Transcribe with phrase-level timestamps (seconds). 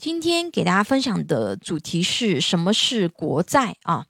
[0.00, 4.06] 今天给大家分享的主题是什么是国债啊？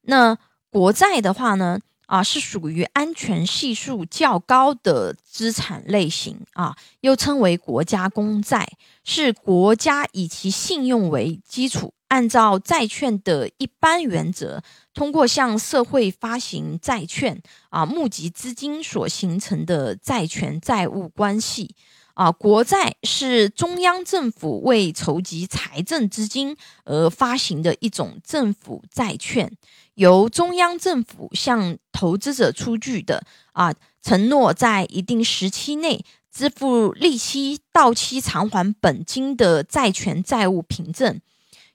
[0.00, 0.36] 那
[0.70, 8.68] 国债的话呢，啊是属于安全系数较高的资产类型啊，又称为国家公债，
[9.04, 14.60] 是国家以其信用为基础，按照债券的一般原则，
[14.92, 21.76] 通过向社会发行债券啊，募集资金所形成的债权债务关系。
[22.14, 29.50] 啊，国债是中央政府为筹集财政资金而发行的一种政府债券，
[29.94, 41.20] 由中央政府向投资者出具的啊，承诺在一定时期内支付利息、到期偿还本金的债权债务凭证。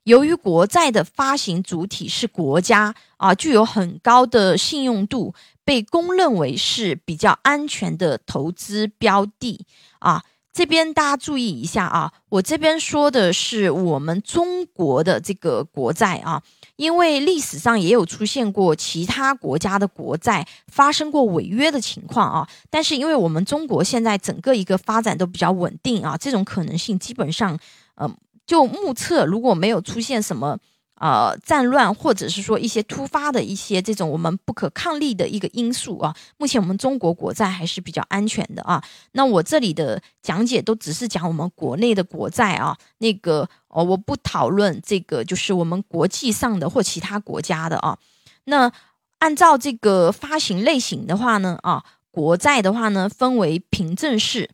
[0.04, 5.34] 由于国债的发行主体是国家啊，具有很高的信用度，
[5.66, 9.66] 被公认为是比较安全的投资标的
[9.98, 10.24] 啊。
[10.52, 16.42] 这边大家注意一下啊，我这边说的是我们中国的这个国债啊，
[16.76, 27.58] 因为历史上也有出现过其他国家的国债发生过违约的情况啊，但是因为我们中国现在整个一个发展都比较稳定啊，这种可能性基本上，
[27.96, 28.10] 呃，
[28.46, 30.58] 就目测如果没有出现什么。
[30.98, 38.82] 呃，战乱或者是说一些突发的一些这种我们不可抗力的一个因素啊，目前我们中国国债还是比较安全的啊。
[39.12, 47.98] 那我这里的讲解都只是讲我们国内的国债啊，那个哦，我不讨论这个就是我们国际上的或其他国家的啊。
[48.44, 48.72] 那
[49.18, 54.48] 按照这个发行类型的话呢，啊，国债的话呢，分为凭证式、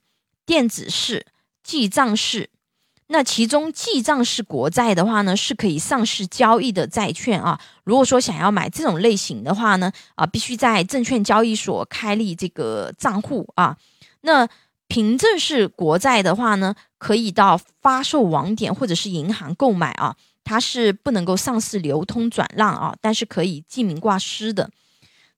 [0.44, 1.26] 电子式、
[1.62, 2.50] 记账式。
[3.12, 7.60] 那其中记账式国债的话呢，是可以上市交易的债券啊。
[7.84, 13.76] 如果说想要买这种类型的话呢，啊，必须在证券交易所开立这个账户啊。
[14.22, 14.48] 那
[14.88, 20.16] 凭证式国债的话呢，可以到发售网点或者是银行购买啊。
[20.42, 24.70] 它是不能够上市流通转让啊，但是可以记名挂失的。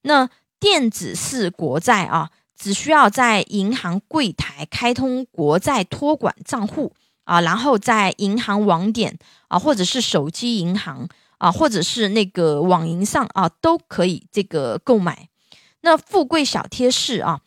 [0.03, 0.29] 那
[0.61, 6.93] 电子式国债啊，只需要在银行柜台开通国债托管账户。
[7.25, 9.19] 啊，然后在银行网点
[9.49, 15.27] 啊，或者是手机银行啊，或者是那个网银上啊，都可以这个购买。
[15.81, 17.41] 那富贵小贴士啊，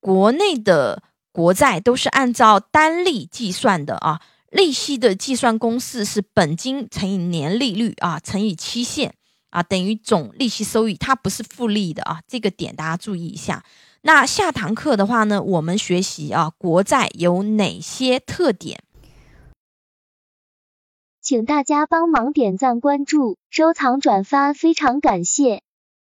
[0.00, 1.02] 国内的
[1.32, 4.20] 国债都是按照单利计算的啊，
[4.50, 9.14] 利息的计算公式是本金乘以年利率啊，乘以期限
[9.50, 13.64] 啊，等于总利息收益，它不是复利的啊，这个点大家注意一下。
[14.02, 18.82] 那下堂课的话呢，我们学习啊，国债有哪些特点？
[21.24, 25.62] 请大家帮忙点赞、关注、收藏、转发，非常感谢。